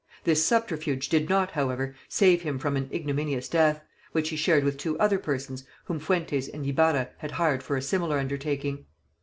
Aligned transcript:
This 0.23 0.43
subterfuge 0.43 1.09
did 1.09 1.29
not, 1.29 1.51
however, 1.51 1.93
save 2.09 2.41
him 2.41 2.57
from 2.57 2.75
an 2.75 2.89
ignominious 2.91 3.47
death, 3.47 3.83
which 4.13 4.29
he 4.29 4.35
shared 4.35 4.63
with 4.63 4.77
two 4.79 4.97
other 4.97 5.19
persons 5.19 5.63
whom 5.83 5.99
Fuentes 5.99 6.47
and 6.47 6.65
Ibarra 6.65 7.09
had 7.19 7.33
hired 7.33 7.61
for 7.61 7.77
a 7.77 7.83
similar 7.83 8.17
undertaking. 8.17 8.87